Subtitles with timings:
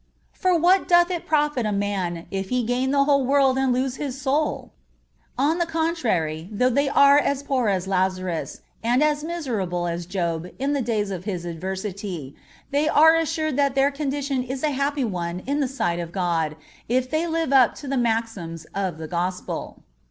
[0.33, 3.71] (38) "For, what doth it profit a man, if he gain the whole world and
[3.71, 9.03] lose his own soul?"(39) On the contrary though they are as poor as Lazarus, and
[9.03, 12.35] as miserable as Job in the days of his adversity,
[12.71, 16.55] they are assured that their condition is a happy one in the sight of God,
[16.89, 19.83] if they live up to the maxims of the Gospel.